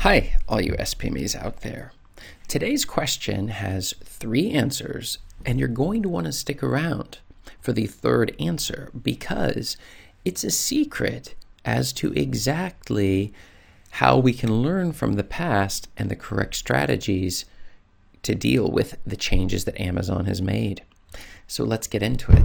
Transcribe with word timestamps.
Hi, 0.00 0.36
all 0.48 0.62
you 0.62 0.72
SPMEs 0.72 1.36
out 1.36 1.60
there. 1.60 1.92
Today's 2.48 2.86
question 2.86 3.48
has 3.48 3.94
three 4.02 4.50
answers, 4.50 5.18
and 5.44 5.58
you're 5.58 5.68
going 5.68 6.02
to 6.02 6.08
want 6.08 6.24
to 6.24 6.32
stick 6.32 6.62
around 6.62 7.18
for 7.60 7.74
the 7.74 7.86
third 7.86 8.34
answer 8.40 8.90
because 8.98 9.76
it's 10.24 10.42
a 10.42 10.50
secret 10.50 11.34
as 11.66 11.92
to 11.92 12.14
exactly 12.14 13.34
how 13.90 14.16
we 14.16 14.32
can 14.32 14.62
learn 14.62 14.92
from 14.92 15.16
the 15.16 15.22
past 15.22 15.88
and 15.98 16.10
the 16.10 16.16
correct 16.16 16.54
strategies 16.54 17.44
to 18.22 18.34
deal 18.34 18.70
with 18.70 18.96
the 19.04 19.16
changes 19.16 19.66
that 19.66 19.78
Amazon 19.78 20.24
has 20.24 20.40
made. 20.40 20.82
So 21.46 21.62
let's 21.62 21.86
get 21.86 22.02
into 22.02 22.32
it. 22.32 22.44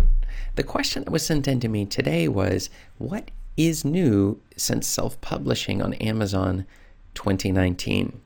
The 0.56 0.64
question 0.64 1.06
that 1.06 1.12
was 1.12 1.26
sent 1.26 1.48
in 1.48 1.62
to 1.62 1.70
me 1.70 1.86
today 1.86 2.28
was 2.28 2.70
What 2.98 3.32
is 3.56 3.86
new 3.86 4.42
since 4.58 4.86
self 4.88 5.22
publishing 5.22 5.82
on 5.82 5.94
Amazon 5.94 6.66
2019? 7.16 8.22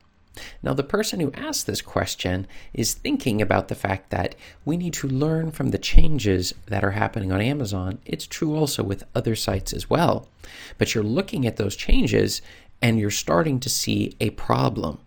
Now, 0.62 0.74
the 0.74 0.84
person 0.84 1.20
who 1.20 1.32
asked 1.32 1.66
this 1.66 1.82
question 1.82 2.46
is 2.72 2.94
thinking 2.94 3.42
about 3.42 3.68
the 3.68 3.74
fact 3.74 4.10
that 4.10 4.34
we 4.64 4.76
need 4.76 4.94
to 4.94 5.08
learn 5.08 5.50
from 5.50 5.68
the 5.68 5.78
changes 5.78 6.54
that 6.66 6.84
are 6.84 6.92
happening 6.92 7.32
on 7.32 7.40
Amazon. 7.40 7.98
It's 8.04 8.26
true 8.26 8.56
also 8.56 8.82
with 8.82 9.04
other 9.14 9.34
sites 9.34 9.72
as 9.72 9.90
well. 9.90 10.28
But 10.78 10.94
you're 10.94 11.04
looking 11.04 11.46
at 11.46 11.56
those 11.56 11.76
changes 11.76 12.42
and 12.80 12.98
you're 12.98 13.10
starting 13.10 13.60
to 13.60 13.68
see 13.68 14.16
a 14.20 14.30
problem. 14.30 14.98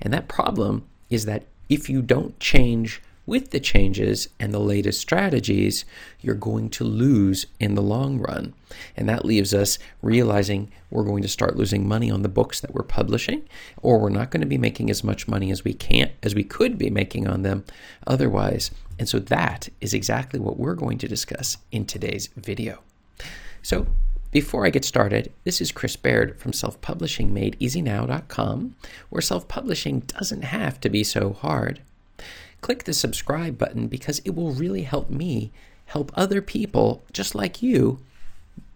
And 0.00 0.12
that 0.12 0.28
problem 0.28 0.86
is 1.08 1.24
that 1.26 1.44
if 1.68 1.88
you 1.88 2.02
don't 2.02 2.38
change 2.40 3.00
with 3.30 3.50
the 3.50 3.60
changes 3.60 4.28
and 4.40 4.52
the 4.52 4.58
latest 4.58 5.00
strategies, 5.00 5.84
you're 6.20 6.34
going 6.34 6.68
to 6.68 6.82
lose 6.82 7.46
in 7.60 7.76
the 7.76 7.80
long 7.80 8.18
run. 8.18 8.52
And 8.96 9.08
that 9.08 9.24
leaves 9.24 9.54
us 9.54 9.78
realizing 10.02 10.72
we're 10.90 11.04
going 11.04 11.22
to 11.22 11.28
start 11.28 11.56
losing 11.56 11.86
money 11.86 12.10
on 12.10 12.22
the 12.22 12.28
books 12.28 12.58
that 12.58 12.74
we're 12.74 12.82
publishing, 12.82 13.48
or 13.82 14.00
we're 14.00 14.08
not 14.08 14.32
going 14.32 14.40
to 14.40 14.48
be 14.48 14.58
making 14.58 14.90
as 14.90 15.04
much 15.04 15.28
money 15.28 15.52
as 15.52 15.62
we 15.62 15.72
can 15.72 16.10
as 16.24 16.34
we 16.34 16.42
could 16.42 16.76
be 16.76 16.90
making 16.90 17.28
on 17.28 17.42
them 17.42 17.64
otherwise. 18.04 18.72
And 18.98 19.08
so 19.08 19.20
that 19.20 19.68
is 19.80 19.94
exactly 19.94 20.40
what 20.40 20.58
we're 20.58 20.74
going 20.74 20.98
to 20.98 21.06
discuss 21.06 21.56
in 21.70 21.86
today's 21.86 22.30
video. 22.36 22.80
So 23.62 23.86
before 24.32 24.66
I 24.66 24.70
get 24.70 24.84
started, 24.84 25.32
this 25.44 25.60
is 25.60 25.70
Chris 25.70 25.94
Baird 25.94 26.36
from 26.40 26.52
Self 26.52 26.80
Publishing 26.80 27.32
Made 27.32 27.56
EasyNow.com, 27.60 28.74
where 29.08 29.22
self 29.22 29.46
publishing 29.46 30.00
doesn't 30.00 30.42
have 30.42 30.80
to 30.80 30.88
be 30.88 31.04
so 31.04 31.32
hard. 31.32 31.80
Click 32.60 32.84
the 32.84 32.92
subscribe 32.92 33.58
button 33.58 33.88
because 33.88 34.20
it 34.24 34.34
will 34.34 34.52
really 34.52 34.82
help 34.82 35.10
me 35.10 35.52
help 35.86 36.12
other 36.14 36.40
people 36.40 37.04
just 37.12 37.34
like 37.34 37.62
you 37.62 38.00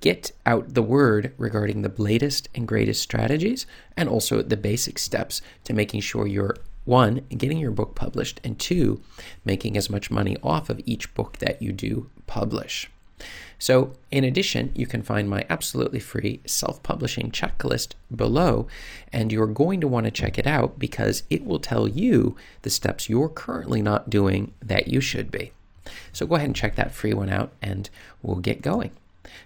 get 0.01 0.33
out 0.45 0.75
the 0.75 0.83
word 0.83 1.33
regarding 1.39 1.83
the 1.83 1.93
latest 2.03 2.49
and 2.55 2.69
greatest 2.69 3.01
strategies 3.01 3.67
and 3.97 4.09
also 4.09 4.43
the 4.43 4.57
basic 4.57 4.99
steps 4.99 5.41
to 5.65 5.73
making 5.73 6.01
sure 6.01 6.27
you're 6.27 6.57
one, 6.85 7.23
getting 7.31 7.59
your 7.59 7.71
book 7.71 7.95
published, 7.95 8.41
and 8.45 8.59
two, 8.59 9.01
making 9.45 9.77
as 9.77 9.89
much 9.89 10.11
money 10.11 10.37
off 10.43 10.69
of 10.69 10.81
each 10.85 11.15
book 11.15 11.39
that 11.39 11.63
you 11.63 11.73
do 11.73 12.11
publish. 12.27 12.91
So, 13.59 13.95
in 14.11 14.25
addition, 14.25 14.73
you 14.75 14.87
can 14.87 15.03
find 15.03 15.29
my 15.29 15.47
absolutely 15.49 16.01
free 16.01 16.41
self 16.45 16.83
publishing 16.83 17.31
checklist 17.31 17.93
below, 18.15 18.67
and 19.13 19.33
you're 19.33 19.47
going 19.47 19.81
to 19.81 19.89
want 19.89 20.05
to 20.05 20.11
check 20.11 20.39
it 20.39 20.47
out 20.47 20.79
because 20.79 21.23
it 21.31 21.45
will 21.45 21.61
tell 21.61 21.89
you 21.89 22.37
the 22.63 22.71
steps 22.71 23.09
you're 23.09 23.29
currently 23.29 23.81
not 23.81 24.11
doing 24.11 24.53
that 24.61 24.89
you 24.89 25.01
should 25.01 25.31
be. 25.31 25.53
So, 26.13 26.27
go 26.27 26.35
ahead 26.35 26.49
and 26.49 26.57
check 26.57 26.75
that 26.77 26.93
free 26.93 27.15
one 27.15 27.31
out, 27.31 27.53
and 27.63 27.89
we'll 28.23 28.37
get 28.37 28.61
going. 28.61 28.91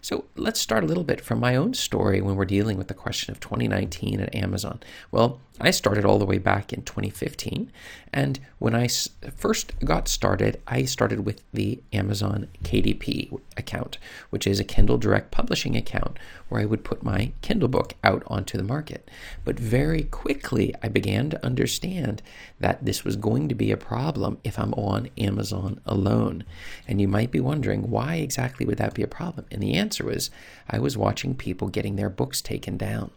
So 0.01 0.25
let's 0.37 0.61
start 0.61 0.85
a 0.85 0.87
little 0.87 1.05
bit 1.05 1.21
from 1.21 1.41
my 1.41 1.57
own 1.57 1.75
story 1.75 2.21
when 2.21 2.37
we're 2.37 2.45
dealing 2.45 2.79
with 2.79 2.89
the 2.89 2.95
question 2.95 3.33
of 3.33 3.41
2019 3.41 4.21
at 4.21 4.35
Amazon. 4.35 4.81
Well, 5.11 5.41
I 5.61 5.71
started 5.73 6.05
all 6.05 6.19
the 6.19 6.27
way 6.27 6.39
back 6.39 6.73
in 6.73 6.83
2015. 6.83 7.73
And 8.13 8.39
when 8.59 8.75
I 8.75 8.89
first 9.35 9.73
got 9.85 10.09
started, 10.09 10.61
I 10.67 10.85
started 10.85 11.27
with 11.27 11.43
the 11.53 11.81
Amazon 11.93 12.49
KDP 12.63 13.39
account, 13.57 13.99
which 14.31 14.47
is 14.47 14.61
a 14.61 14.65
Kindle 14.65 14.99
Direct 14.99 15.31
Publishing 15.31 15.77
account 15.77 16.19
where 16.49 16.61
I 16.61 16.65
would 16.65 16.85
put 16.85 17.03
my 17.03 17.33
Kindle 17.43 17.69
book 17.69 17.95
out 18.05 18.23
onto 18.27 18.57
the 18.57 18.65
market. 18.65 19.11
But 19.45 19.59
very 19.59 20.05
quickly, 20.05 20.75
I 20.83 20.89
began 20.89 21.29
to 21.31 21.45
understand 21.45 22.23
that 22.61 22.85
this 22.85 23.05
was 23.05 23.17
going 23.17 23.49
to 23.49 23.55
be 23.55 23.73
a 23.73 23.77
problem 23.77 24.39
if 24.45 24.59
I'm 24.59 24.73
on 24.75 25.09
Amazon 25.19 25.81
alone. 25.85 26.45
And 26.87 27.01
you 27.01 27.09
might 27.09 27.31
be 27.31 27.41
wondering, 27.41 27.91
why 27.91 28.17
exactly 28.17 28.65
would 28.65 28.79
that 28.79 28.95
be 28.95 29.03
a 29.03 29.09
problem? 29.09 29.47
And 29.51 29.63
the 29.63 29.68
answer 29.75 30.05
was, 30.05 30.31
I 30.69 30.79
was 30.79 30.97
watching 30.97 31.35
people 31.35 31.69
getting 31.69 31.97
their 31.97 32.11
books 32.11 32.41
taken 32.41 32.77
down. 32.77 33.11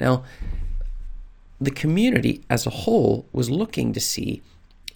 Now, 0.00 0.24
the 1.60 1.70
community 1.70 2.44
as 2.50 2.66
a 2.66 2.70
whole 2.70 3.26
was 3.32 3.50
looking 3.50 3.92
to 3.92 4.00
see 4.00 4.42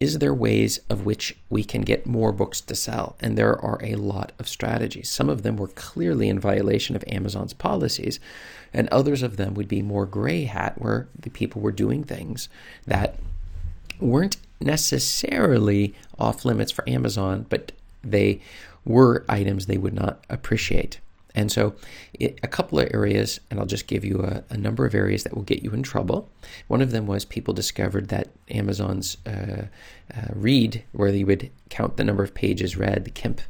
is 0.00 0.18
there 0.18 0.32
ways 0.32 0.80
of 0.88 1.04
which 1.04 1.36
we 1.50 1.62
can 1.62 1.82
get 1.82 2.06
more 2.06 2.32
books 2.32 2.62
to 2.62 2.74
sell? 2.74 3.16
And 3.20 3.36
there 3.36 3.60
are 3.60 3.78
a 3.82 3.96
lot 3.96 4.32
of 4.38 4.48
strategies. 4.48 5.10
Some 5.10 5.28
of 5.28 5.42
them 5.42 5.56
were 5.56 5.68
clearly 5.68 6.30
in 6.30 6.40
violation 6.40 6.96
of 6.96 7.04
Amazon's 7.06 7.52
policies, 7.52 8.18
and 8.72 8.88
others 8.88 9.22
of 9.22 9.36
them 9.36 9.52
would 9.52 9.68
be 9.68 9.82
more 9.82 10.06
gray 10.06 10.44
hat, 10.44 10.80
where 10.80 11.08
the 11.18 11.28
people 11.28 11.60
were 11.60 11.70
doing 11.70 12.02
things 12.02 12.48
that 12.86 13.16
weren't 14.00 14.38
necessarily 14.58 15.94
off 16.18 16.46
limits 16.46 16.72
for 16.72 16.88
Amazon, 16.88 17.44
but 17.50 17.72
they 18.02 18.40
were 18.84 19.24
items 19.28 19.66
they 19.66 19.78
would 19.78 19.94
not 19.94 20.24
appreciate. 20.28 21.00
And 21.34 21.52
so, 21.52 21.74
it, 22.14 22.40
a 22.42 22.48
couple 22.48 22.80
of 22.80 22.88
areas, 22.92 23.38
and 23.50 23.60
I'll 23.60 23.66
just 23.66 23.86
give 23.86 24.04
you 24.04 24.22
a, 24.22 24.42
a, 24.50 24.56
number 24.56 24.84
of 24.84 24.96
areas 24.96 25.22
that 25.22 25.34
will 25.34 25.44
get 25.44 25.62
you 25.62 25.70
in 25.70 25.84
trouble. 25.84 26.28
One 26.66 26.82
of 26.82 26.90
them 26.90 27.06
was 27.06 27.24
people 27.24 27.54
discovered 27.54 28.08
that 28.08 28.30
Amazon's 28.50 29.16
uh, 29.24 29.66
uh, 30.12 30.26
read, 30.34 30.82
where 30.90 31.10
you 31.10 31.26
would 31.26 31.50
count 31.68 31.96
the 31.96 32.04
number 32.04 32.24
of 32.24 32.34
pages 32.34 32.76
read, 32.76 33.04
the 33.04 33.12
KENP 33.12 33.40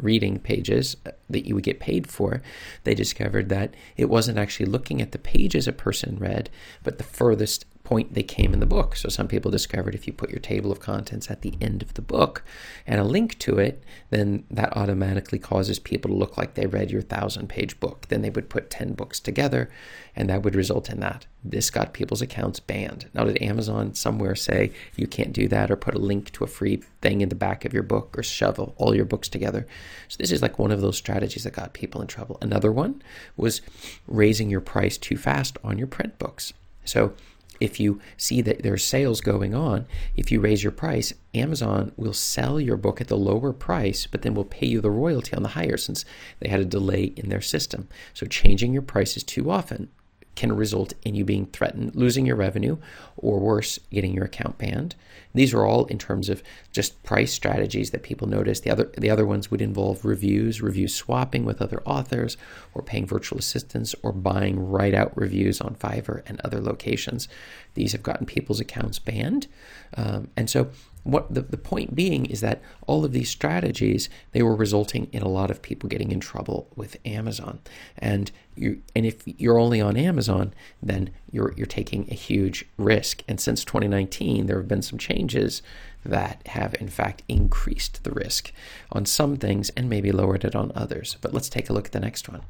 reading 0.00 0.38
pages 0.38 0.96
uh, 1.06 1.10
that 1.30 1.46
you 1.46 1.54
would 1.54 1.64
get 1.64 1.80
paid 1.80 2.06
for, 2.06 2.42
they 2.84 2.94
discovered 2.94 3.48
that 3.48 3.74
it 3.96 4.08
wasn't 4.08 4.38
actually 4.38 4.66
looking 4.66 5.00
at 5.00 5.12
the 5.12 5.18
pages 5.18 5.68
a 5.68 5.72
person 5.72 6.18
read, 6.18 6.50
but 6.82 6.98
the 6.98 7.04
furthest 7.04 7.66
point 7.88 8.12
they 8.12 8.22
came 8.22 8.52
in 8.52 8.60
the 8.60 8.66
book. 8.66 8.96
So 8.96 9.08
some 9.08 9.28
people 9.28 9.50
discovered 9.50 9.94
if 9.94 10.06
you 10.06 10.12
put 10.12 10.28
your 10.28 10.40
table 10.40 10.70
of 10.70 10.78
contents 10.78 11.30
at 11.30 11.40
the 11.40 11.54
end 11.58 11.80
of 11.80 11.94
the 11.94 12.02
book 12.02 12.44
and 12.86 13.00
a 13.00 13.04
link 13.04 13.38
to 13.38 13.58
it, 13.58 13.82
then 14.10 14.44
that 14.50 14.76
automatically 14.76 15.38
causes 15.38 15.78
people 15.78 16.10
to 16.10 16.16
look 16.16 16.36
like 16.36 16.52
they 16.52 16.66
read 16.66 16.90
your 16.90 17.00
thousand 17.00 17.48
page 17.48 17.80
book. 17.80 18.06
Then 18.08 18.20
they 18.20 18.28
would 18.28 18.50
put 18.50 18.68
10 18.68 18.92
books 18.92 19.18
together 19.18 19.70
and 20.14 20.28
that 20.28 20.42
would 20.42 20.54
result 20.54 20.90
in 20.90 21.00
that. 21.00 21.24
This 21.42 21.70
got 21.70 21.94
people's 21.94 22.20
accounts 22.20 22.60
banned. 22.60 23.08
Now, 23.14 23.24
did 23.24 23.40
Amazon 23.40 23.94
somewhere 23.94 24.34
say 24.34 24.72
you 24.94 25.06
can't 25.06 25.32
do 25.32 25.48
that 25.48 25.70
or 25.70 25.76
put 25.76 25.94
a 25.94 25.98
link 25.98 26.30
to 26.32 26.44
a 26.44 26.48
free 26.48 26.82
thing 27.00 27.22
in 27.22 27.30
the 27.30 27.34
back 27.34 27.64
of 27.64 27.72
your 27.72 27.82
book 27.82 28.18
or 28.18 28.22
shove 28.22 28.58
all 28.58 28.94
your 28.94 29.06
books 29.06 29.30
together? 29.30 29.66
So, 30.08 30.16
this 30.18 30.30
is 30.30 30.42
like 30.42 30.58
one 30.58 30.72
of 30.72 30.82
those 30.82 30.98
strategies 30.98 31.44
that 31.44 31.54
got 31.54 31.72
people 31.72 32.02
in 32.02 32.06
trouble. 32.06 32.36
Another 32.42 32.70
one 32.70 33.00
was 33.36 33.62
raising 34.06 34.50
your 34.50 34.60
price 34.60 34.98
too 34.98 35.16
fast 35.16 35.56
on 35.64 35.78
your 35.78 35.86
print 35.86 36.18
books. 36.18 36.52
So, 36.84 37.14
if 37.60 37.80
you 37.80 38.00
see 38.16 38.40
that 38.42 38.62
there's 38.62 38.84
sales 38.84 39.20
going 39.20 39.54
on, 39.54 39.86
if 40.16 40.30
you 40.30 40.40
raise 40.40 40.62
your 40.62 40.72
price, 40.72 41.12
Amazon 41.34 41.92
will 41.96 42.12
sell 42.12 42.60
your 42.60 42.76
book 42.76 43.00
at 43.00 43.08
the 43.08 43.16
lower 43.16 43.52
price, 43.52 44.06
but 44.06 44.22
then 44.22 44.34
will 44.34 44.44
pay 44.44 44.66
you 44.66 44.80
the 44.80 44.90
royalty 44.90 45.34
on 45.34 45.42
the 45.42 45.50
higher 45.50 45.76
since 45.76 46.04
they 46.40 46.48
had 46.48 46.60
a 46.60 46.64
delay 46.64 47.12
in 47.16 47.28
their 47.28 47.40
system. 47.40 47.88
So 48.14 48.26
changing 48.26 48.72
your 48.72 48.82
prices 48.82 49.22
too 49.22 49.50
often 49.50 49.88
can 50.38 50.52
result 50.52 50.94
in 51.04 51.16
you 51.16 51.24
being 51.24 51.46
threatened, 51.46 51.96
losing 51.96 52.24
your 52.24 52.36
revenue, 52.36 52.76
or 53.16 53.40
worse, 53.40 53.76
getting 53.90 54.14
your 54.14 54.26
account 54.26 54.56
banned. 54.56 54.94
These 55.34 55.52
are 55.52 55.66
all 55.66 55.84
in 55.86 55.98
terms 55.98 56.28
of 56.28 56.44
just 56.70 57.02
price 57.02 57.32
strategies 57.32 57.90
that 57.90 58.04
people 58.04 58.28
notice. 58.28 58.60
The 58.60 58.70
other 58.70 58.84
the 58.96 59.10
other 59.10 59.26
ones 59.26 59.50
would 59.50 59.60
involve 59.60 60.04
reviews, 60.04 60.62
review 60.62 60.86
swapping 60.86 61.44
with 61.44 61.60
other 61.60 61.82
authors, 61.84 62.36
or 62.72 62.82
paying 62.82 63.04
virtual 63.04 63.40
assistants, 63.40 63.96
or 64.04 64.12
buying 64.12 64.70
write 64.70 64.94
out 64.94 65.16
reviews 65.16 65.60
on 65.60 65.74
Fiverr 65.74 66.22
and 66.26 66.40
other 66.40 66.60
locations. 66.60 67.26
These 67.74 67.90
have 67.90 68.04
gotten 68.04 68.24
people's 68.24 68.60
accounts 68.60 69.00
banned, 69.00 69.48
um, 69.96 70.28
and 70.36 70.48
so 70.48 70.70
what 71.04 71.32
the, 71.32 71.42
the 71.42 71.56
point 71.56 71.94
being 71.94 72.26
is 72.26 72.40
that 72.40 72.60
all 72.86 73.04
of 73.04 73.12
these 73.12 73.30
strategies 73.30 74.08
they 74.32 74.42
were 74.42 74.54
resulting 74.54 75.08
in 75.12 75.22
a 75.22 75.28
lot 75.28 75.50
of 75.50 75.62
people 75.62 75.88
getting 75.88 76.12
in 76.12 76.20
trouble 76.20 76.68
with 76.76 76.96
Amazon. 77.04 77.60
And 77.96 78.30
you 78.54 78.82
and 78.94 79.06
if 79.06 79.22
you're 79.26 79.58
only 79.58 79.80
on 79.80 79.96
Amazon 79.96 80.52
then 80.82 81.10
you're 81.30 81.52
you're 81.56 81.66
taking 81.66 82.08
a 82.10 82.14
huge 82.14 82.64
risk. 82.76 83.22
And 83.28 83.40
since 83.40 83.64
2019 83.64 84.46
there 84.46 84.58
have 84.58 84.68
been 84.68 84.82
some 84.82 84.98
changes 84.98 85.62
that 86.04 86.46
have 86.48 86.74
in 86.80 86.88
fact 86.88 87.22
increased 87.28 88.04
the 88.04 88.12
risk 88.12 88.52
on 88.92 89.06
some 89.06 89.36
things 89.36 89.70
and 89.70 89.88
maybe 89.88 90.12
lowered 90.12 90.44
it 90.44 90.54
on 90.54 90.72
others. 90.74 91.16
But 91.20 91.34
let's 91.34 91.48
take 91.48 91.68
a 91.68 91.72
look 91.72 91.86
at 91.86 91.92
the 91.92 92.00
next 92.00 92.28
one. 92.28 92.42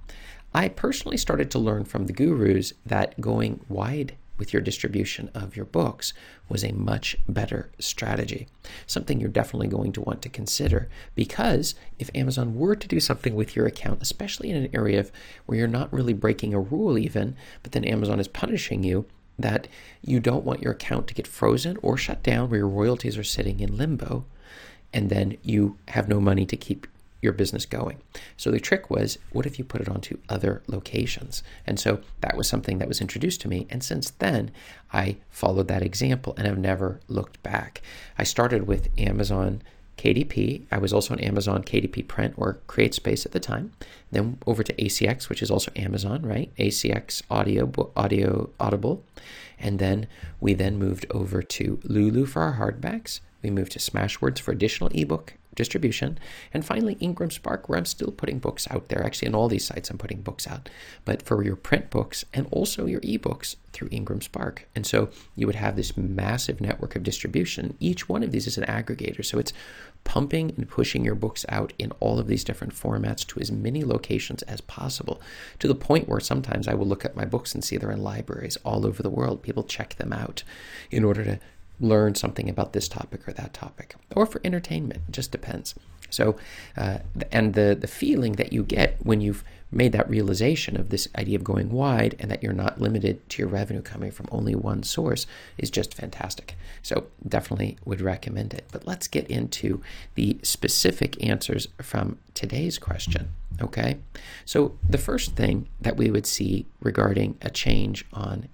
I 0.54 0.68
personally 0.68 1.18
started 1.18 1.50
to 1.50 1.58
learn 1.58 1.84
from 1.84 2.06
the 2.06 2.12
gurus 2.12 2.72
that 2.86 3.20
going 3.20 3.60
wide 3.68 4.16
with 4.38 4.52
your 4.52 4.62
distribution 4.62 5.30
of 5.34 5.56
your 5.56 5.64
books 5.64 6.12
was 6.48 6.64
a 6.64 6.72
much 6.72 7.16
better 7.28 7.70
strategy. 7.78 8.46
Something 8.86 9.20
you're 9.20 9.28
definitely 9.28 9.68
going 9.68 9.92
to 9.92 10.00
want 10.00 10.22
to 10.22 10.28
consider 10.28 10.88
because 11.14 11.74
if 11.98 12.10
Amazon 12.14 12.56
were 12.56 12.76
to 12.76 12.88
do 12.88 13.00
something 13.00 13.34
with 13.34 13.56
your 13.56 13.66
account, 13.66 14.00
especially 14.00 14.50
in 14.50 14.56
an 14.56 14.70
area 14.72 15.00
of, 15.00 15.12
where 15.46 15.58
you're 15.58 15.68
not 15.68 15.92
really 15.92 16.12
breaking 16.12 16.54
a 16.54 16.60
rule 16.60 16.96
even, 16.98 17.36
but 17.62 17.72
then 17.72 17.84
Amazon 17.84 18.20
is 18.20 18.28
punishing 18.28 18.82
you, 18.82 19.06
that 19.38 19.68
you 20.02 20.18
don't 20.18 20.44
want 20.44 20.62
your 20.62 20.72
account 20.72 21.06
to 21.06 21.14
get 21.14 21.26
frozen 21.26 21.76
or 21.82 21.96
shut 21.96 22.22
down 22.22 22.50
where 22.50 22.58
your 22.58 22.68
royalties 22.68 23.16
are 23.16 23.24
sitting 23.24 23.60
in 23.60 23.76
limbo 23.76 24.24
and 24.92 25.10
then 25.10 25.36
you 25.42 25.76
have 25.88 26.08
no 26.08 26.20
money 26.20 26.46
to 26.46 26.56
keep 26.56 26.86
your 27.20 27.32
business 27.32 27.66
going. 27.66 28.00
So 28.36 28.50
the 28.50 28.60
trick 28.60 28.90
was, 28.90 29.18
what 29.32 29.46
if 29.46 29.58
you 29.58 29.64
put 29.64 29.80
it 29.80 29.88
onto 29.88 30.18
other 30.28 30.62
locations? 30.66 31.42
And 31.66 31.78
so 31.80 32.00
that 32.20 32.36
was 32.36 32.48
something 32.48 32.78
that 32.78 32.88
was 32.88 33.00
introduced 33.00 33.40
to 33.42 33.48
me. 33.48 33.66
And 33.70 33.82
since 33.82 34.10
then, 34.10 34.50
I 34.92 35.16
followed 35.30 35.68
that 35.68 35.82
example 35.82 36.34
and 36.36 36.46
have 36.46 36.58
never 36.58 37.00
looked 37.08 37.42
back. 37.42 37.82
I 38.16 38.24
started 38.24 38.66
with 38.66 38.88
Amazon 38.98 39.62
KDP. 39.98 40.62
I 40.70 40.78
was 40.78 40.92
also 40.92 41.12
on 41.12 41.20
Amazon 41.20 41.62
KDP 41.62 42.06
Print 42.06 42.34
or 42.36 42.60
CreateSpace 42.68 43.26
at 43.26 43.32
the 43.32 43.40
time. 43.40 43.72
Then 44.10 44.38
over 44.46 44.62
to 44.62 44.72
ACX, 44.74 45.28
which 45.28 45.42
is 45.42 45.50
also 45.50 45.72
Amazon, 45.76 46.22
right? 46.22 46.54
ACX 46.56 47.22
Audio, 47.30 47.70
Audio 47.96 48.50
Audible, 48.58 49.02
and 49.58 49.78
then 49.78 50.06
we 50.40 50.54
then 50.54 50.78
moved 50.78 51.04
over 51.10 51.42
to 51.42 51.80
Lulu 51.82 52.24
for 52.26 52.42
our 52.42 52.54
hardbacks. 52.54 53.20
We 53.42 53.50
moved 53.50 53.72
to 53.72 53.78
Smashwords 53.78 54.38
for 54.38 54.52
additional 54.52 54.90
ebook 54.94 55.34
distribution. 55.58 56.18
And 56.54 56.64
finally, 56.64 56.96
Ingram 57.00 57.30
Spark, 57.30 57.68
where 57.68 57.76
I'm 57.76 57.84
still 57.84 58.12
putting 58.12 58.38
books 58.38 58.66
out 58.70 58.88
there. 58.88 59.04
Actually, 59.04 59.28
on 59.28 59.34
all 59.34 59.48
these 59.48 59.66
sites, 59.66 59.90
I'm 59.90 59.98
putting 59.98 60.22
books 60.22 60.46
out, 60.46 60.70
but 61.04 61.20
for 61.20 61.44
your 61.44 61.56
print 61.56 61.90
books 61.90 62.24
and 62.32 62.46
also 62.50 62.86
your 62.86 63.00
ebooks 63.02 63.56
through 63.72 63.88
Ingram 63.90 64.22
Spark. 64.22 64.66
And 64.74 64.86
so 64.86 65.10
you 65.36 65.46
would 65.46 65.56
have 65.56 65.76
this 65.76 65.96
massive 65.96 66.60
network 66.60 66.96
of 66.96 67.02
distribution. 67.02 67.76
Each 67.80 68.08
one 68.08 68.22
of 68.22 68.30
these 68.30 68.46
is 68.46 68.56
an 68.56 68.64
aggregator. 68.64 69.24
So 69.24 69.38
it's 69.38 69.52
pumping 70.04 70.54
and 70.56 70.68
pushing 70.68 71.04
your 71.04 71.16
books 71.16 71.44
out 71.48 71.72
in 71.78 71.90
all 72.00 72.18
of 72.18 72.28
these 72.28 72.44
different 72.44 72.72
formats 72.74 73.26
to 73.26 73.40
as 73.40 73.50
many 73.50 73.84
locations 73.84 74.42
as 74.42 74.60
possible, 74.62 75.20
to 75.58 75.68
the 75.68 75.74
point 75.74 76.08
where 76.08 76.20
sometimes 76.20 76.68
I 76.68 76.74
will 76.74 76.86
look 76.86 77.04
at 77.04 77.16
my 77.16 77.24
books 77.24 77.52
and 77.52 77.64
see 77.64 77.76
they're 77.76 77.90
in 77.90 78.02
libraries 78.02 78.56
all 78.64 78.86
over 78.86 79.02
the 79.02 79.10
world. 79.10 79.42
People 79.42 79.64
check 79.64 79.96
them 79.96 80.12
out 80.12 80.44
in 80.90 81.04
order 81.04 81.24
to 81.24 81.40
learn 81.80 82.14
something 82.14 82.48
about 82.48 82.72
this 82.72 82.88
topic 82.88 83.26
or 83.28 83.32
that 83.32 83.54
topic, 83.54 83.94
or 84.14 84.26
for 84.26 84.40
entertainment. 84.44 85.02
It 85.08 85.12
just 85.12 85.32
depends. 85.32 85.74
So, 86.10 86.36
uh, 86.76 86.98
and 87.30 87.54
the 87.54 87.76
the 87.78 87.86
feeling 87.86 88.32
that 88.34 88.52
you 88.52 88.62
get 88.62 88.96
when 89.04 89.20
you've 89.20 89.44
made 89.70 89.92
that 89.92 90.08
realization 90.08 90.78
of 90.78 90.88
this 90.88 91.08
idea 91.16 91.36
of 91.36 91.44
going 91.44 91.70
wide 91.70 92.16
and 92.18 92.30
that 92.30 92.42
you're 92.42 92.54
not 92.54 92.80
limited 92.80 93.28
to 93.28 93.42
your 93.42 93.48
revenue 93.48 93.82
coming 93.82 94.10
from 94.10 94.26
only 94.32 94.54
one 94.54 94.82
source 94.82 95.26
is 95.58 95.70
just 95.70 95.92
fantastic. 95.92 96.56
So, 96.82 97.06
definitely 97.26 97.76
would 97.84 98.00
recommend 98.00 98.54
it. 98.54 98.64
But 98.72 98.86
let's 98.86 99.08
get 99.08 99.26
into 99.28 99.82
the 100.14 100.38
specific 100.42 101.22
answers 101.22 101.68
from 101.82 102.18
today's 102.34 102.78
question. 102.78 103.32
Okay. 103.60 103.98
So, 104.44 104.78
the 104.88 104.98
first 104.98 105.36
thing 105.36 105.68
that 105.80 105.96
we 105.96 106.10
would 106.10 106.26
see 106.26 106.66
regarding 106.80 107.36
a 107.42 107.50
change 107.50 108.06
on 108.12 108.48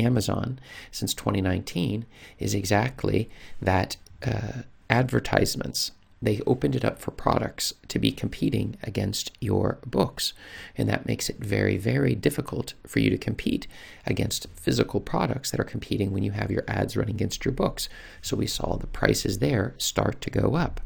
Amazon 0.00 0.58
since 0.90 1.14
2019 1.14 2.06
is 2.38 2.54
exactly 2.54 3.30
that 3.60 3.96
uh, 4.26 4.62
advertisements. 4.88 5.92
They 6.22 6.40
opened 6.46 6.76
it 6.76 6.84
up 6.84 6.98
for 6.98 7.12
products 7.12 7.72
to 7.88 7.98
be 7.98 8.12
competing 8.12 8.76
against 8.82 9.32
your 9.40 9.78
books. 9.86 10.34
And 10.76 10.86
that 10.88 11.06
makes 11.06 11.30
it 11.30 11.38
very, 11.38 11.78
very 11.78 12.14
difficult 12.14 12.74
for 12.86 12.98
you 12.98 13.08
to 13.08 13.16
compete 13.16 13.66
against 14.06 14.46
physical 14.54 15.00
products 15.00 15.50
that 15.50 15.60
are 15.60 15.64
competing 15.64 16.10
when 16.10 16.22
you 16.22 16.32
have 16.32 16.50
your 16.50 16.64
ads 16.68 16.94
running 16.94 17.14
against 17.14 17.44
your 17.46 17.52
books. 17.52 17.88
So 18.20 18.36
we 18.36 18.46
saw 18.46 18.76
the 18.76 18.86
prices 18.86 19.38
there 19.38 19.74
start 19.78 20.20
to 20.20 20.30
go 20.30 20.56
up. 20.56 20.82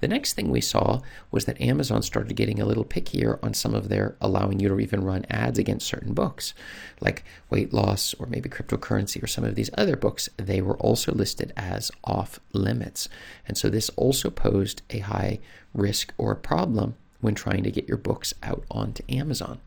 The 0.00 0.08
next 0.08 0.34
thing 0.34 0.50
we 0.50 0.60
saw 0.60 1.00
was 1.30 1.44
that 1.46 1.60
Amazon 1.60 2.02
started 2.02 2.36
getting 2.36 2.60
a 2.60 2.66
little 2.66 2.84
pickier 2.84 3.42
on 3.42 3.54
some 3.54 3.74
of 3.74 3.88
their 3.88 4.16
allowing 4.20 4.60
you 4.60 4.68
to 4.68 4.78
even 4.78 5.04
run 5.04 5.26
ads 5.30 5.58
against 5.58 5.86
certain 5.86 6.14
books, 6.14 6.54
like 7.00 7.24
weight 7.50 7.72
loss 7.72 8.14
or 8.14 8.26
maybe 8.26 8.48
cryptocurrency 8.48 9.22
or 9.22 9.26
some 9.26 9.44
of 9.44 9.54
these 9.54 9.70
other 9.74 9.96
books. 9.96 10.28
They 10.36 10.60
were 10.60 10.76
also 10.78 11.12
listed 11.12 11.52
as 11.56 11.90
off 12.04 12.40
limits. 12.52 13.08
And 13.46 13.56
so 13.56 13.68
this 13.68 13.90
also 13.90 14.30
posed 14.30 14.82
a 14.90 15.00
high 15.00 15.40
risk 15.74 16.12
or 16.18 16.32
a 16.32 16.36
problem 16.36 16.96
when 17.20 17.34
trying 17.34 17.62
to 17.62 17.70
get 17.70 17.88
your 17.88 17.96
books 17.96 18.34
out 18.42 18.64
onto 18.70 19.02
Amazon. 19.08 19.60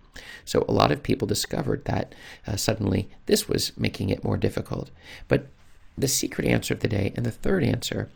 So 0.46 0.66
a 0.68 0.74
lot 0.74 0.92
of 0.92 1.04
people 1.04 1.28
discovered 1.28 1.86
that 1.86 2.14
uh, 2.46 2.56
suddenly 2.56 3.10
this 3.26 3.48
was 3.48 3.78
making 3.78 4.10
it 4.10 4.24
more 4.24 4.38
difficult. 4.38 4.92
But 5.28 5.48
the 5.98 6.08
secret 6.08 6.48
answer 6.48 6.74
of 6.74 6.80
the 6.80 6.88
day 6.88 7.14
and 7.16 7.26
the 7.26 7.32
third 7.32 7.64
answer 7.64 8.10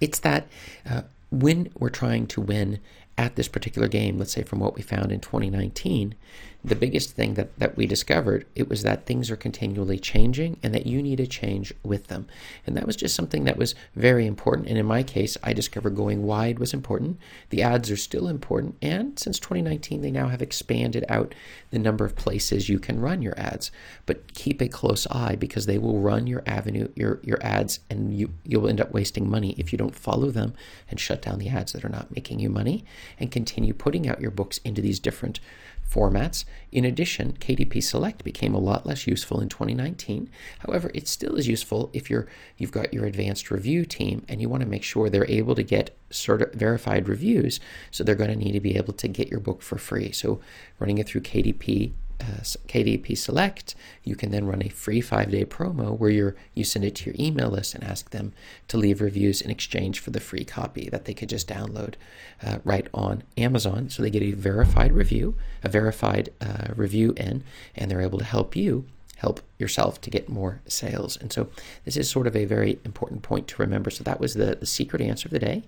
it's 0.00 0.18
that 0.20 0.46
uh, 0.88 1.02
when 1.30 1.70
we're 1.78 1.90
trying 1.90 2.26
to 2.28 2.40
win 2.40 2.80
at 3.16 3.36
this 3.36 3.48
particular 3.48 3.88
game, 3.88 4.18
let's 4.18 4.32
say 4.32 4.42
from 4.42 4.60
what 4.60 4.74
we 4.74 4.82
found 4.82 5.12
in 5.12 5.20
2019, 5.20 6.14
the 6.64 6.74
biggest 6.74 7.10
thing 7.10 7.34
that, 7.34 7.56
that 7.58 7.76
we 7.76 7.86
discovered 7.86 8.46
it 8.54 8.70
was 8.70 8.82
that 8.82 9.04
things 9.04 9.30
are 9.30 9.36
continually 9.36 9.98
changing 9.98 10.58
and 10.62 10.74
that 10.74 10.86
you 10.86 11.02
need 11.02 11.16
to 11.16 11.26
change 11.26 11.74
with 11.82 12.06
them. 12.06 12.26
And 12.66 12.74
that 12.74 12.86
was 12.86 12.96
just 12.96 13.14
something 13.14 13.44
that 13.44 13.58
was 13.58 13.74
very 13.94 14.26
important. 14.26 14.68
And 14.68 14.78
in 14.78 14.86
my 14.86 15.02
case 15.02 15.36
i 15.42 15.52
discovered 15.52 15.94
going 15.94 16.22
wide 16.22 16.58
was 16.58 16.72
important. 16.72 17.18
The 17.50 17.62
ads 17.62 17.90
are 17.90 17.96
still 17.96 18.28
important. 18.28 18.76
And 18.80 19.18
since 19.18 19.38
2019 19.38 20.00
they 20.00 20.10
now 20.10 20.28
have 20.28 20.40
expanded 20.40 21.04
out 21.10 21.34
the 21.70 21.78
number 21.78 22.06
of 22.06 22.16
places 22.16 22.70
you 22.70 22.78
can 22.78 22.98
run 22.98 23.20
your 23.20 23.38
ads. 23.38 23.70
But 24.06 24.32
keep 24.32 24.62
a 24.62 24.68
close 24.68 25.06
eye 25.10 25.36
because 25.36 25.66
they 25.66 25.76
will 25.76 26.00
run 26.00 26.26
your 26.26 26.42
avenue 26.46 26.88
your 26.96 27.20
your 27.22 27.44
ads 27.44 27.80
and 27.90 28.16
you 28.16 28.32
you'll 28.44 28.68
end 28.68 28.80
up 28.80 28.92
wasting 28.92 29.28
money 29.28 29.54
if 29.58 29.70
you 29.70 29.76
don't 29.76 29.94
follow 29.94 30.30
them 30.30 30.54
and 30.88 30.98
shut 30.98 31.20
down 31.20 31.38
the 31.38 31.48
ads 31.50 31.72
that 31.72 31.84
are 31.84 31.90
not 31.90 32.14
making 32.14 32.40
you 32.40 32.48
money 32.48 32.84
and 33.18 33.30
continue 33.30 33.74
putting 33.74 34.08
out 34.08 34.20
your 34.20 34.30
books 34.30 34.58
into 34.64 34.80
these 34.80 34.98
different 34.98 35.40
formats. 35.88 36.44
In 36.72 36.84
addition, 36.84 37.34
KDP 37.34 37.82
Select 37.82 38.24
became 38.24 38.54
a 38.54 38.58
lot 38.58 38.86
less 38.86 39.06
useful 39.06 39.40
in 39.40 39.48
2019. 39.48 40.28
However, 40.60 40.90
it 40.94 41.08
still 41.08 41.36
is 41.36 41.46
useful 41.46 41.90
if 41.92 42.10
you're 42.10 42.26
you've 42.56 42.72
got 42.72 42.92
your 42.92 43.04
advanced 43.04 43.50
review 43.50 43.84
team 43.84 44.24
and 44.28 44.40
you 44.40 44.48
want 44.48 44.62
to 44.62 44.68
make 44.68 44.82
sure 44.82 45.08
they're 45.08 45.30
able 45.30 45.54
to 45.54 45.62
get 45.62 45.96
certi- 46.10 46.54
verified 46.54 47.08
reviews. 47.08 47.60
So 47.90 48.02
they're 48.02 48.14
going 48.14 48.30
to 48.30 48.36
need 48.36 48.52
to 48.52 48.60
be 48.60 48.76
able 48.76 48.94
to 48.94 49.08
get 49.08 49.28
your 49.28 49.40
book 49.40 49.62
for 49.62 49.78
free. 49.78 50.12
So 50.12 50.40
running 50.78 50.98
it 50.98 51.08
through 51.08 51.22
KDP 51.22 51.92
uh, 52.24 52.42
KDP 52.68 53.16
Select, 53.16 53.74
you 54.02 54.16
can 54.16 54.30
then 54.30 54.46
run 54.46 54.62
a 54.62 54.68
free 54.68 55.00
five 55.00 55.30
day 55.30 55.44
promo 55.44 55.98
where 55.98 56.10
you 56.10 56.34
you 56.54 56.64
send 56.64 56.84
it 56.84 56.94
to 56.96 57.10
your 57.10 57.16
email 57.18 57.50
list 57.50 57.74
and 57.74 57.84
ask 57.84 58.10
them 58.10 58.32
to 58.68 58.76
leave 58.76 59.00
reviews 59.00 59.40
in 59.40 59.50
exchange 59.50 60.00
for 60.00 60.10
the 60.10 60.20
free 60.20 60.44
copy 60.44 60.88
that 60.90 61.04
they 61.04 61.14
could 61.14 61.28
just 61.28 61.48
download 61.48 61.94
uh, 62.42 62.58
right 62.64 62.88
on 62.94 63.22
Amazon. 63.36 63.90
So 63.90 64.02
they 64.02 64.10
get 64.10 64.22
a 64.22 64.32
verified 64.32 64.92
review, 64.92 65.36
a 65.62 65.68
verified 65.68 66.30
uh, 66.40 66.68
review 66.74 67.12
in, 67.16 67.44
and 67.76 67.90
they're 67.90 68.00
able 68.00 68.18
to 68.18 68.24
help 68.24 68.56
you 68.56 68.86
help 69.16 69.40
yourself 69.58 70.00
to 70.02 70.10
get 70.10 70.28
more 70.28 70.60
sales. 70.66 71.16
And 71.16 71.32
so 71.32 71.48
this 71.84 71.96
is 71.96 72.10
sort 72.10 72.26
of 72.26 72.36
a 72.36 72.44
very 72.44 72.78
important 72.84 73.22
point 73.22 73.48
to 73.48 73.62
remember. 73.62 73.90
So 73.90 74.04
that 74.04 74.20
was 74.20 74.34
the, 74.34 74.56
the 74.56 74.66
secret 74.66 75.00
answer 75.00 75.28
of 75.28 75.32
the 75.32 75.38
day. 75.38 75.62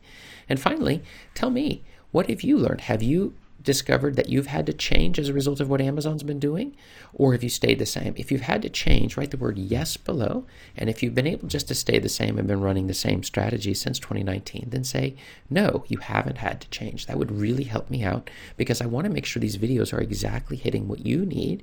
And 0.48 0.60
finally, 0.60 1.02
tell 1.34 1.50
me, 1.50 1.82
what 2.10 2.28
have 2.28 2.42
you 2.42 2.58
learned? 2.58 2.82
Have 2.82 3.02
you 3.02 3.34
discovered 3.66 4.16
that 4.16 4.30
you've 4.30 4.46
had 4.46 4.64
to 4.64 4.72
change 4.72 5.18
as 5.18 5.28
a 5.28 5.34
result 5.34 5.60
of 5.60 5.68
what 5.68 5.82
Amazon's 5.82 6.22
been 6.22 6.40
doing? 6.40 6.74
Or 7.12 7.32
have 7.32 7.42
you 7.42 7.50
stayed 7.50 7.78
the 7.78 7.84
same? 7.84 8.14
If 8.16 8.32
you've 8.32 8.40
had 8.40 8.62
to 8.62 8.70
change, 8.70 9.18
write 9.18 9.32
the 9.32 9.36
word 9.36 9.58
yes 9.58 9.98
below. 9.98 10.46
And 10.74 10.88
if 10.88 11.02
you've 11.02 11.14
been 11.14 11.26
able 11.26 11.48
just 11.48 11.68
to 11.68 11.74
stay 11.74 11.98
the 11.98 12.08
same 12.08 12.38
and 12.38 12.48
been 12.48 12.62
running 12.62 12.86
the 12.86 12.94
same 12.94 13.22
strategy 13.22 13.74
since 13.74 13.98
2019, 13.98 14.70
then 14.70 14.84
say, 14.84 15.16
no, 15.50 15.84
you 15.88 15.98
haven't 15.98 16.38
had 16.38 16.62
to 16.62 16.70
change. 16.70 17.04
That 17.04 17.18
would 17.18 17.30
really 17.30 17.64
help 17.64 17.90
me 17.90 18.02
out 18.02 18.30
because 18.56 18.80
I 18.80 18.86
want 18.86 19.04
to 19.06 19.12
make 19.12 19.26
sure 19.26 19.40
these 19.40 19.58
videos 19.58 19.92
are 19.92 20.00
exactly 20.00 20.56
hitting 20.56 20.88
what 20.88 21.04
you 21.04 21.26
need 21.26 21.62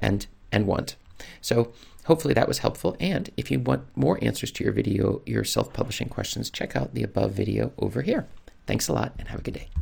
and 0.00 0.26
and 0.52 0.66
want. 0.66 0.96
So 1.40 1.72
hopefully 2.04 2.34
that 2.34 2.48
was 2.48 2.58
helpful. 2.58 2.96
And 3.00 3.30
if 3.36 3.50
you 3.50 3.58
want 3.58 3.84
more 3.96 4.18
answers 4.22 4.52
to 4.52 4.64
your 4.64 4.72
video, 4.72 5.22
your 5.26 5.44
self-publishing 5.44 6.08
questions, 6.08 6.50
check 6.50 6.76
out 6.76 6.94
the 6.94 7.02
above 7.02 7.32
video 7.32 7.72
over 7.78 8.02
here. 8.02 8.26
Thanks 8.66 8.88
a 8.88 8.92
lot 8.92 9.14
and 9.18 9.28
have 9.28 9.40
a 9.40 9.42
good 9.42 9.54
day. 9.54 9.72